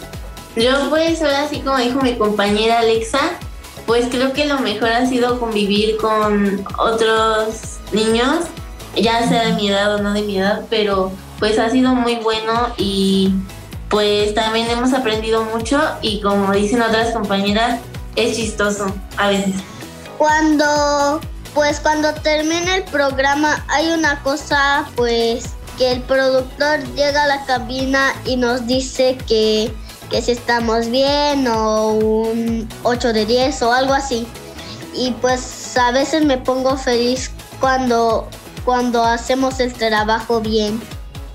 Yo 0.55 0.89
pues 0.89 1.21
ahora 1.21 1.43
así 1.43 1.59
como 1.59 1.77
dijo 1.77 2.01
mi 2.01 2.15
compañera 2.15 2.79
Alexa, 2.79 3.19
pues 3.85 4.07
creo 4.09 4.33
que 4.33 4.45
lo 4.45 4.59
mejor 4.59 4.89
ha 4.89 5.05
sido 5.05 5.39
convivir 5.39 5.97
con 5.97 6.65
otros 6.77 7.77
niños, 7.91 8.45
ya 8.95 9.27
sea 9.27 9.47
de 9.47 9.53
mi 9.53 9.69
edad 9.69 9.95
o 9.95 10.01
no 10.01 10.13
de 10.13 10.21
mi 10.21 10.37
edad, 10.37 10.65
pero 10.69 11.11
pues 11.39 11.59
ha 11.59 11.69
sido 11.69 11.93
muy 11.93 12.15
bueno 12.15 12.73
y 12.77 13.33
pues 13.89 14.33
también 14.33 14.69
hemos 14.69 14.93
aprendido 14.93 15.43
mucho 15.43 15.79
y 16.01 16.21
como 16.21 16.51
dicen 16.53 16.81
otras 16.81 17.13
compañeras, 17.13 17.81
es 18.15 18.37
chistoso 18.37 18.87
a 19.17 19.27
veces. 19.27 19.55
Cuando, 20.17 21.19
pues 21.55 21.79
cuando 21.79 22.13
termina 22.13 22.75
el 22.75 22.83
programa 22.83 23.65
hay 23.69 23.89
una 23.89 24.21
cosa, 24.21 24.87
pues 24.95 25.55
que 25.77 25.93
el 25.93 26.01
productor 26.03 26.83
llega 26.93 27.23
a 27.23 27.27
la 27.27 27.45
cabina 27.45 28.13
y 28.25 28.37
nos 28.37 28.67
dice 28.67 29.17
que 29.27 29.73
que 30.09 30.21
si 30.21 30.31
estamos 30.31 30.89
bien 30.89 31.47
o 31.47 31.93
un 31.93 32.69
8 32.83 33.13
de 33.13 33.25
10 33.25 33.61
o 33.63 33.73
algo 33.73 33.93
así. 33.93 34.27
Y 34.93 35.11
pues 35.13 35.75
a 35.77 35.91
veces 35.91 36.23
me 36.23 36.37
pongo 36.37 36.77
feliz 36.77 37.31
cuando, 37.59 38.29
cuando 38.63 39.03
hacemos 39.03 39.59
el 39.59 39.73
trabajo 39.73 40.39
bien. 40.41 40.81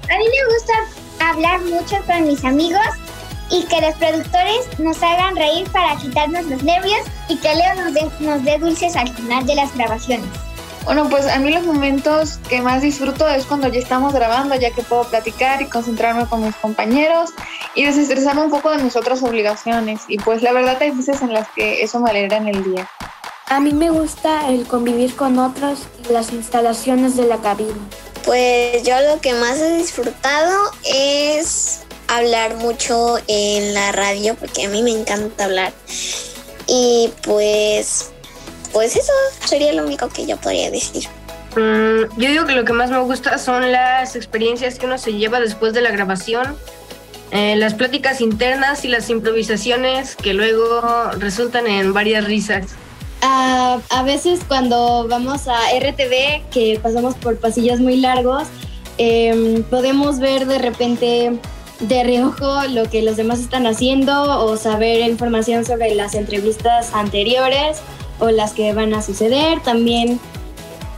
A 0.05 0.19
mí 0.19 0.25
me 0.25 0.55
gusta 0.55 0.73
hablar 1.31 1.61
mucho 1.63 1.97
con 2.07 2.27
mis 2.27 2.45
amigos 2.45 2.81
y 3.51 3.65
que 3.65 3.81
los 3.81 3.95
productores 3.97 4.79
nos 4.79 5.03
hagan 5.03 5.37
reír 5.37 5.69
para 5.71 5.97
quitarnos 5.97 6.47
los 6.47 6.63
nervios 6.63 7.01
y 7.29 7.37
que 7.37 7.55
Leo 7.55 7.75
nos 7.77 7.95
dé, 7.95 8.11
nos 8.21 8.45
dé 8.45 8.59
dulces 8.59 8.97
al 8.97 9.09
final 9.15 9.47
de 9.47 9.55
las 9.57 9.75
grabaciones. 9.77 10.29
Bueno, 10.85 11.09
pues 11.11 11.27
a 11.27 11.39
mí 11.39 11.53
los 11.53 11.65
momentos 11.65 12.39
que 12.49 12.63
más 12.63 12.81
disfruto 12.83 13.29
es 13.29 13.45
cuando 13.45 13.69
ya 13.69 13.79
estamos 13.79 14.15
grabando, 14.15 14.55
ya 14.55 14.71
que 14.71 14.83
puedo 14.83 15.05
platicar 15.05 15.61
y 15.61 15.67
concentrarme 15.67 16.27
con 16.27 16.43
mis 16.43 16.57
compañeros 16.57 17.31
y 17.75 17.85
desestresarme 17.85 18.43
un 18.43 18.51
poco 18.51 18.71
de 18.71 18.83
mis 18.83 18.97
otras 18.97 19.23
obligaciones. 19.23 20.01
Y 20.09 20.19
pues 20.19 20.43
la 20.43 20.53
verdad 20.53 20.79
hay 20.81 20.93
veces 20.93 21.21
en 21.21 21.35
las 21.35 21.49
que 21.51 21.83
eso 21.83 22.01
me 22.01 22.11
alegra 22.11 22.39
en 22.39 22.49
el 22.49 22.65
día. 22.65 22.89
A 23.49 23.61
mí 23.61 23.73
me 23.73 23.91
gusta 23.91 24.49
el 24.49 24.67
convivir 24.67 25.15
con 25.17 25.39
otros 25.39 25.81
y 26.09 26.13
las 26.13 26.33
instalaciones 26.33 27.17
de 27.17 27.27
la 27.27 27.39
cabina. 27.39 27.75
Pues 28.25 28.83
yo 28.85 28.99
lo 29.01 29.21
que 29.21 29.35
más 29.35 29.59
he 29.59 29.77
disfrutado 29.77 30.57
es 30.85 31.81
hablar 32.11 32.57
mucho 32.57 33.19
en 33.29 33.73
la 33.73 33.93
radio, 33.93 34.35
porque 34.35 34.65
a 34.65 34.69
mí 34.69 34.83
me 34.83 34.91
encanta 34.91 35.45
hablar. 35.45 35.73
Y 36.67 37.11
pues, 37.23 38.11
pues 38.73 38.97
eso 38.97 39.13
sería 39.45 39.73
lo 39.73 39.85
único 39.85 40.09
que 40.09 40.27
yo 40.27 40.37
podría 40.37 40.71
decir. 40.71 41.05
Mm, 41.57 42.21
yo 42.21 42.29
digo 42.29 42.47
que 42.47 42.53
lo 42.53 42.65
que 42.65 42.73
más 42.73 42.91
me 42.91 42.99
gusta 42.99 43.39
son 43.39 43.73
las 43.73 44.17
experiencias 44.17 44.79
que 44.79 44.87
uno 44.87 44.99
se 44.99 45.13
lleva 45.15 45.41
después 45.41 45.73
de 45.73 45.81
la 45.81 45.91
grabación, 45.91 46.57
eh, 47.31 47.55
las 47.57 47.75
pláticas 47.75 48.21
internas 48.21 48.85
y 48.85 48.89
las 48.89 49.09
improvisaciones 49.09 50.17
que 50.17 50.35
luego 50.35 51.11
resultan 51.19 51.67
en 51.69 51.93
varias 51.93 52.25
risas. 52.25 52.67
A, 53.23 53.79
a 53.91 54.03
veces 54.03 54.41
cuando 54.49 55.07
vamos 55.09 55.47
a 55.47 55.59
RTV, 55.79 56.43
que 56.51 56.81
pasamos 56.83 57.15
por 57.17 57.39
pasillos 57.39 57.79
muy 57.79 57.97
largos, 57.97 58.49
em, 58.99 59.63
podemos 59.65 60.19
ver 60.19 60.47
de 60.47 60.59
repente 60.59 61.39
de 61.81 62.05
reojo 62.05 62.63
lo 62.69 62.89
que 62.89 63.03
los 63.03 63.17
demás 63.17 63.41
están 63.41 63.67
haciendo 63.67 64.45
o 64.45 64.57
saber 64.57 65.01
información 65.09 65.65
sobre 65.65 65.95
las 65.95 66.15
entrevistas 66.15 66.93
anteriores 66.93 67.79
o 68.19 68.31
las 68.31 68.53
que 68.53 68.73
van 68.73 68.95
a 68.95 69.03
suceder. 69.03 69.61
También 69.63 70.21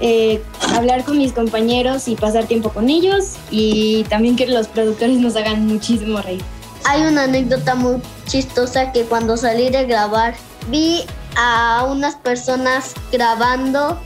eh, 0.01 0.43
hablar 0.75 1.05
con 1.05 1.19
mis 1.19 1.33
compañeros 1.33 2.09
y 2.09 2.17
pasar 2.17 2.47
tiempo 2.47 2.71
con 2.71 2.91
ellos 2.91 3.37
y 3.51 4.05
también 4.05 4.37
que 4.37 4.47
los 4.47 4.67
productores 4.67 5.19
nos 5.19 5.37
hagan 5.37 5.67
muchísimo 5.67 6.21
reír. 6.21 6.43
Hay 6.85 7.03
una 7.03 7.25
anécdota 7.25 7.77
muy 7.77 8.03
chistosa 8.27 8.91
que 8.91 9.05
cuando 9.05 9.37
salí 9.37 9.71
de 9.71 9.85
grabar 9.85 10.35
vi 10.69 11.05
a 11.37 11.87
unas 11.89 12.17
personas 12.17 12.95
grabando 13.12 13.99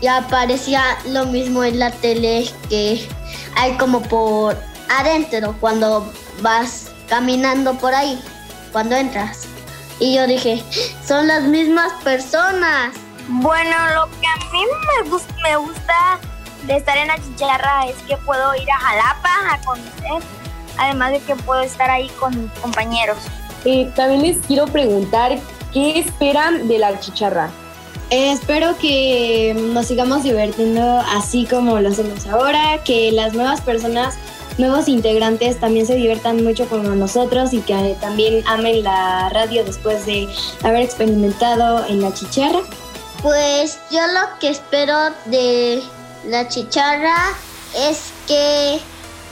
y 0.00 0.06
aparecía 0.06 0.82
lo 1.08 1.26
mismo 1.26 1.64
en 1.64 1.78
la 1.78 1.90
tele 1.90 2.46
que 2.68 3.00
hay 3.56 3.76
como 3.78 4.02
por 4.02 4.56
adentro 4.90 5.54
cuando 5.60 6.12
vas 6.40 6.90
caminando 7.08 7.74
por 7.74 7.94
ahí, 7.94 8.20
cuando 8.72 8.96
entras. 8.96 9.46
Y 10.00 10.14
yo 10.14 10.26
dije, 10.26 10.62
son 11.06 11.26
las 11.26 11.42
mismas 11.44 11.92
personas. 12.04 12.94
Bueno, 13.28 13.76
lo 13.94 14.06
que 14.20 14.26
a 14.26 14.52
mí 14.52 14.60
me, 15.02 15.10
gusta, 15.10 15.34
me 15.42 15.56
gusta 15.56 16.20
de 16.66 16.76
estar 16.76 16.96
en 16.96 17.08
la 17.08 17.16
chicharra 17.16 17.86
es 17.86 17.96
que 18.06 18.16
puedo 18.18 18.54
ir 18.54 18.70
a 18.70 18.78
Jalapa 18.78 19.54
a 19.54 19.60
conocer, 19.64 20.22
además 20.78 21.12
de 21.12 21.20
que 21.20 21.36
puedo 21.36 21.60
estar 21.60 21.90
ahí 21.90 22.08
con 22.20 22.42
mis 22.42 22.52
compañeros. 22.60 23.18
Eh, 23.64 23.90
también 23.96 24.22
les 24.22 24.46
quiero 24.46 24.66
preguntar, 24.66 25.38
¿qué 25.72 25.98
esperan 25.98 26.68
de 26.68 26.78
la 26.78 26.98
chicharra? 27.00 27.50
Eh, 28.10 28.32
espero 28.32 28.78
que 28.78 29.54
nos 29.74 29.86
sigamos 29.86 30.22
divirtiendo 30.22 31.00
así 31.12 31.44
como 31.44 31.78
lo 31.80 31.90
hacemos 31.90 32.26
ahora, 32.26 32.82
que 32.82 33.12
las 33.12 33.34
nuevas 33.34 33.60
personas, 33.60 34.16
nuevos 34.58 34.88
integrantes 34.88 35.58
también 35.60 35.86
se 35.86 35.94
diviertan 35.94 36.42
mucho 36.44 36.68
con 36.68 36.98
nosotros 36.98 37.52
y 37.52 37.60
que 37.60 37.96
también 38.00 38.42
amen 38.46 38.82
la 38.82 39.28
radio 39.30 39.64
después 39.64 40.04
de 40.04 40.28
haber 40.62 40.82
experimentado 40.82 41.86
en 41.86 42.02
la 42.02 42.12
chicharra. 42.12 42.60
Pues 43.22 43.78
yo 43.90 44.00
lo 44.06 44.38
que 44.40 44.50
espero 44.50 44.96
de 45.26 45.82
la 46.26 46.48
chicharra 46.48 47.16
es 47.76 48.12
que 48.26 48.78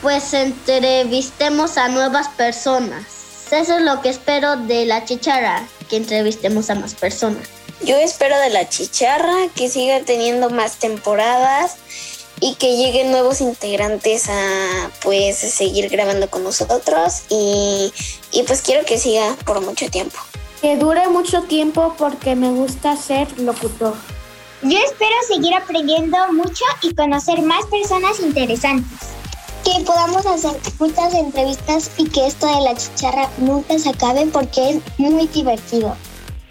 pues 0.03 0.33
entrevistemos 0.35 1.77
a 1.79 1.89
nuevas 1.89 2.29
personas. 2.29 3.05
Eso 3.51 3.77
es 3.77 3.83
lo 3.83 4.01
que 4.03 4.09
espero 4.09 4.57
de 4.57 4.87
la 4.87 5.05
chicharra, 5.05 5.67
que 5.89 5.97
entrevistemos 5.97 6.69
a 6.71 6.75
más 6.75 6.95
personas. 6.95 7.49
Yo 7.85 7.97
espero 7.97 8.39
de 8.39 8.51
la 8.51 8.69
chicharra 8.69 9.49
que 9.55 9.69
siga 9.69 10.01
teniendo 10.01 10.51
más 10.51 10.77
temporadas 10.77 11.77
y 12.41 12.55
que 12.57 12.77
lleguen 12.77 13.11
nuevos 13.11 13.41
integrantes 13.41 14.29
a 14.29 14.91
pues 15.03 15.37
seguir 15.37 15.89
grabando 15.89 16.29
con 16.29 16.45
nosotros 16.45 17.23
y, 17.29 17.93
y 18.33 18.43
pues 18.43 18.63
quiero 18.63 18.85
que 18.85 18.99
siga 18.99 19.37
por 19.45 19.61
mucho 19.61 19.89
tiempo. 19.91 20.19
Que 20.61 20.77
dure 20.77 21.09
mucho 21.09 21.43
tiempo 21.43 21.95
porque 21.99 22.35
me 22.35 22.51
gusta 22.51 22.97
ser 22.97 23.39
locutor. 23.39 23.95
Yo 24.63 24.79
espero 24.79 25.15
seguir 25.29 25.55
aprendiendo 25.55 26.17
mucho 26.33 26.65
y 26.83 26.95
conocer 26.95 27.43
más 27.43 27.65
personas 27.67 28.21
interesantes. 28.21 28.99
Que 29.65 29.85
podamos 29.85 30.25
hacer 30.25 30.59
muchas 30.79 31.13
entrevistas 31.15 31.91
y 31.99 32.09
que 32.09 32.27
esto 32.27 32.47
de 32.47 32.63
la 32.63 32.75
chicharra 32.75 33.31
nunca 33.39 33.79
se 33.79 33.91
acabe 33.91 34.27
porque 34.27 34.71
es 34.71 34.81
muy 34.99 35.27
divertido. 35.27 35.97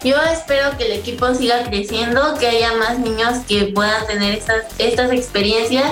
Yo 0.02 0.16
espero 0.22 0.76
que 0.76 0.86
el 0.86 0.92
equipo 0.92 1.34
siga 1.34 1.64
creciendo, 1.64 2.34
que 2.38 2.46
haya 2.48 2.74
más 2.74 2.98
niños 2.98 3.38
que 3.48 3.72
puedan 3.74 4.06
tener 4.06 4.34
estas, 4.34 4.64
estas 4.78 5.10
experiencias 5.10 5.90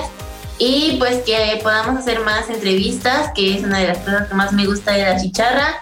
y 0.57 0.95
pues 0.99 1.23
que 1.23 1.59
podamos 1.63 1.99
hacer 1.99 2.19
más 2.21 2.49
entrevistas, 2.49 3.31
que 3.35 3.55
es 3.55 3.63
una 3.63 3.79
de 3.79 3.87
las 3.87 3.97
cosas 3.99 4.27
que 4.27 4.35
más 4.35 4.53
me 4.53 4.65
gusta 4.65 4.93
de 4.93 5.03
la 5.03 5.19
chicharra 5.19 5.79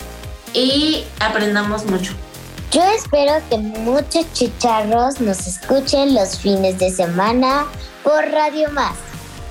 y 0.54 1.04
aprendamos 1.20 1.86
mucho. 1.86 2.14
Yo 2.72 2.82
espero 2.96 3.34
que 3.50 3.58
muchos 3.58 4.32
chicharros 4.34 5.20
nos 5.22 5.46
escuchen 5.46 6.16
los 6.16 6.40
fines 6.40 6.80
de 6.80 6.92
semana 6.92 7.66
por 8.04 8.26
Radio 8.32 8.72
Más. 8.72 8.96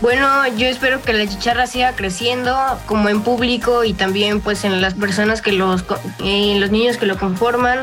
Bueno, 0.00 0.48
yo 0.56 0.66
espero 0.66 1.00
que 1.00 1.12
la 1.12 1.28
chicharra 1.28 1.68
siga 1.68 1.92
creciendo 1.92 2.58
como 2.87 3.08
en 3.08 3.22
público 3.22 3.85
y 3.85 3.92
también 3.92 4.40
pues 4.40 4.64
en 4.64 4.80
las 4.80 4.94
personas 4.94 5.40
que 5.40 5.52
los, 5.52 5.85
en 6.18 6.61
los 6.61 6.72
niños 6.72 6.96
que 6.96 7.06
lo 7.06 7.16
conforman 7.16 7.82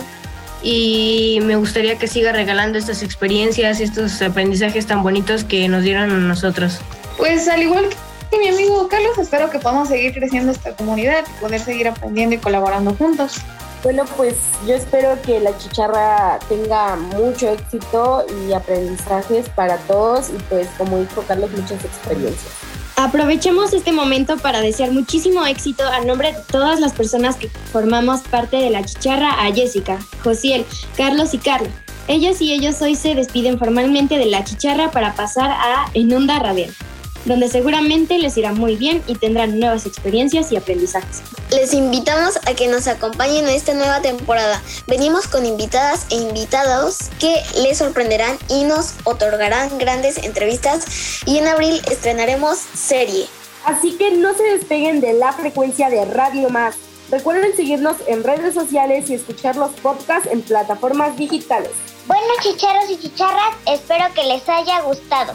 y 0.61 1.39
me 1.43 1.55
gustaría 1.55 1.97
que 1.97 2.07
siga 2.07 2.31
regalando 2.31 2.77
estas 2.77 3.03
experiencias 3.03 3.79
y 3.79 3.83
estos 3.83 4.21
aprendizajes 4.21 4.85
tan 4.85 5.03
bonitos 5.03 5.43
que 5.43 5.67
nos 5.67 5.83
dieron 5.83 6.11
a 6.11 6.17
nosotros. 6.17 6.79
Pues 7.17 7.47
al 7.47 7.63
igual 7.63 7.85
que 8.29 8.39
mi 8.39 8.49
amigo 8.49 8.87
Carlos, 8.87 9.17
espero 9.17 9.49
que 9.49 9.59
podamos 9.59 9.87
seguir 9.87 10.13
creciendo 10.13 10.51
esta 10.51 10.75
comunidad 10.75 11.23
y 11.27 11.41
poder 11.41 11.59
seguir 11.59 11.87
aprendiendo 11.87 12.35
y 12.35 12.37
colaborando 12.39 12.93
juntos. 12.93 13.41
Bueno, 13.81 14.03
pues 14.17 14.35
yo 14.67 14.75
espero 14.75 15.17
que 15.21 15.39
la 15.39 15.57
chicharra 15.57 16.37
tenga 16.49 16.97
mucho 16.97 17.49
éxito 17.49 18.25
y 18.45 18.51
aprendizajes 18.51 19.47
para 19.49 19.77
todos 19.77 20.29
y 20.29 20.41
pues 20.49 20.67
como 20.77 20.99
dijo 20.99 21.23
Carlos, 21.25 21.49
muchas 21.51 21.83
experiencias. 21.85 22.51
Aprovechemos 22.99 23.71
este 23.71 23.93
momento 23.93 24.35
para 24.35 24.59
desear 24.59 24.91
muchísimo 24.91 25.45
éxito 25.45 25.85
a 25.85 26.01
nombre 26.01 26.33
de 26.33 26.39
todas 26.51 26.81
las 26.81 26.91
personas 26.91 27.37
que 27.37 27.47
formamos 27.47 28.19
parte 28.23 28.57
de 28.57 28.69
la 28.69 28.83
chicharra 28.83 29.41
a 29.41 29.53
Jessica, 29.53 29.99
Josiel, 30.21 30.65
Carlos 30.97 31.33
y 31.33 31.37
Carla. 31.37 31.69
Ellos 32.09 32.41
y 32.41 32.51
ellos 32.51 32.81
hoy 32.81 32.95
se 32.95 33.15
despiden 33.15 33.57
formalmente 33.57 34.17
de 34.17 34.25
la 34.25 34.43
chicharra 34.43 34.91
para 34.91 35.15
pasar 35.15 35.49
a 35.49 35.85
En 35.93 36.13
Onda 36.13 36.39
Radial, 36.39 36.75
donde 37.23 37.47
seguramente 37.47 38.19
les 38.19 38.35
irá 38.35 38.51
muy 38.51 38.75
bien 38.75 39.01
y 39.07 39.15
tendrán 39.15 39.61
nuevas 39.61 39.85
experiencias 39.85 40.51
y 40.51 40.57
aprendizajes. 40.57 41.21
Les 41.51 41.73
invitamos 41.73 42.37
a 42.45 42.53
que 42.53 42.67
nos 42.67 42.87
acompañen 42.87 43.47
en 43.47 43.55
esta 43.55 43.73
nueva 43.73 44.01
temporada. 44.01 44.61
Venimos 44.85 45.27
con 45.27 45.47
invitadas 45.47 46.05
e 46.11 46.15
invitados 46.15 47.09
que 47.19 47.41
les 47.63 47.79
sorprenderán 47.79 48.37
y 48.49 48.65
nos 48.65 48.93
otorgarán 49.03 49.79
grandes 49.79 50.19
entrevistas 50.19 50.85
y 51.25 51.39
en 51.39 51.47
abril 51.47 51.81
estrenaremos 51.89 52.59
serie. 52.59 53.25
Así 53.65 53.97
que 53.97 54.11
no 54.11 54.35
se 54.35 54.43
despeguen 54.43 55.01
de 55.01 55.13
la 55.13 55.33
frecuencia 55.33 55.89
de 55.89 56.05
Radio 56.05 56.49
Más. 56.49 56.75
Recuerden 57.09 57.55
seguirnos 57.55 57.97
en 58.05 58.23
redes 58.23 58.53
sociales 58.53 59.09
y 59.09 59.15
escuchar 59.15 59.55
los 59.55 59.71
podcasts 59.71 60.29
en 60.31 60.43
plataformas 60.43 61.17
digitales. 61.17 61.71
Bueno, 62.05 62.27
chicharros 62.43 62.91
y 62.91 62.99
chicharras, 62.99 63.55
espero 63.65 64.05
que 64.13 64.23
les 64.23 64.47
haya 64.47 64.81
gustado. 64.81 65.33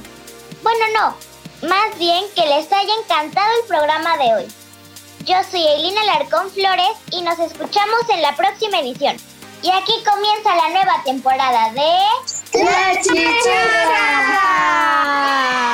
Bueno, 0.62 0.84
no, 0.94 1.68
más 1.68 1.98
bien 1.98 2.24
que 2.36 2.46
les 2.46 2.70
haya 2.70 2.94
encantado 3.02 3.48
el 3.60 3.66
programa 3.66 4.16
de 4.18 4.34
hoy. 4.34 4.63
Yo 5.26 5.36
soy 5.50 5.66
Elina 5.66 6.04
Larcón 6.04 6.50
Flores 6.50 6.98
y 7.10 7.22
nos 7.22 7.38
escuchamos 7.38 8.00
en 8.10 8.20
la 8.20 8.36
próxima 8.36 8.80
edición. 8.80 9.16
Y 9.62 9.70
aquí 9.70 9.94
comienza 10.04 10.54
la 10.54 10.68
nueva 10.68 11.02
temporada 11.02 11.70
de... 11.72 11.88
¡La! 13.88 15.73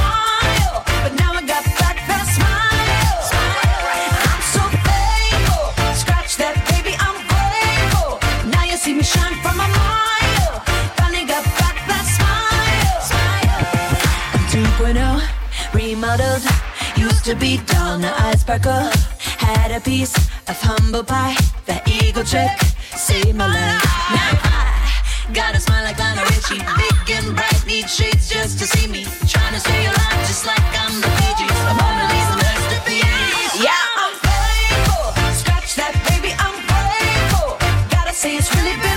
Used 17.21 17.37
to 17.37 17.45
be 17.45 17.57
dull, 17.67 17.99
now 17.99 18.15
I 18.17 18.33
sparkle. 18.35 18.89
Had 19.37 19.69
a 19.69 19.79
piece 19.79 20.15
of 20.49 20.57
humble 20.57 21.03
pie. 21.03 21.37
That 21.67 21.87
eagle 21.87 22.23
trick 22.23 22.49
saved 22.97 23.37
my 23.37 23.45
life. 23.45 23.85
Now 24.09 24.41
I 24.41 25.29
got 25.31 25.53
a 25.53 25.59
smile 25.59 25.83
like 25.83 25.99
Lionel 25.99 26.25
Richie. 26.33 26.65
Big 26.81 27.21
and 27.21 27.35
bright, 27.37 27.61
need 27.67 27.87
shades 27.87 28.25
just 28.27 28.57
to 28.57 28.65
see 28.65 28.87
me. 28.89 29.05
Trying 29.29 29.53
to 29.53 29.59
stay 29.61 29.85
alive 29.85 30.21
just 30.25 30.47
like 30.49 30.65
I'm 30.81 30.97
the 30.97 31.13
Fiji. 31.21 31.45
A 31.45 31.73
Mona 31.77 32.09
Lisa 32.09 32.35
masterpiece. 32.41 33.53
Yeah, 33.61 34.01
I'm 34.01 34.17
faithful. 34.25 35.13
Scratch 35.37 35.77
that, 35.77 35.93
baby, 36.09 36.33
I'm 36.41 36.57
grateful. 36.65 37.53
Gotta 37.93 38.17
say 38.17 38.33
it's 38.33 38.49
really 38.57 38.73
been 38.81 38.90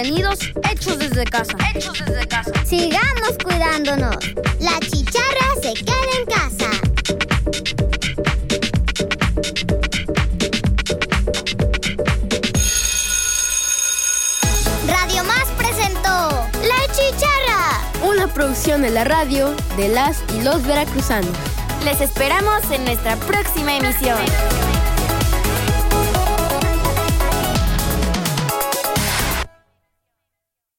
contenidos 0.00 0.38
hechos 0.72 0.98
desde 0.98 1.24
casa. 1.24 1.52
Hechos 1.74 1.98
desde 2.06 2.26
casa. 2.26 2.52
Sigamos 2.64 3.36
cuidándonos. 3.44 4.16
La 4.58 4.80
chicharra 4.80 5.46
se 5.60 5.74
queda 5.74 5.94
en 6.18 6.26
casa. 6.26 6.70
Radio 14.86 15.24
Más 15.24 15.44
presentó 15.58 16.48
La 16.62 16.92
Chicharra. 16.94 18.08
Una 18.08 18.26
producción 18.32 18.80
de 18.80 18.90
la 18.90 19.04
radio 19.04 19.54
de 19.76 19.88
las 19.88 20.22
y 20.34 20.40
los 20.40 20.66
veracruzanos. 20.66 21.36
Les 21.84 22.00
esperamos 22.00 22.70
en 22.70 22.86
nuestra 22.86 23.16
próxima 23.16 23.76
emisión. 23.76 24.69